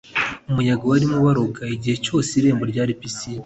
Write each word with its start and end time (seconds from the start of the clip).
umuyaga 0.49 0.83
warimo 0.91 1.15
uboroga 1.17 1.63
igihe 1.75 1.95
cyose, 2.05 2.31
n'irembo 2.33 2.63
rya 2.71 2.83
pisine 2.99 3.39